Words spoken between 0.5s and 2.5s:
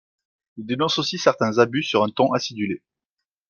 Il dénonce aussi certains abus sur un ton